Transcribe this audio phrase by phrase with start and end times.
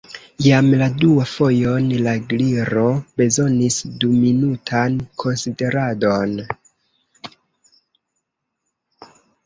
[0.43, 2.87] Jam la duan fojon la Gliro
[3.21, 3.77] bezonis
[4.07, 6.37] duminutan konsideradon.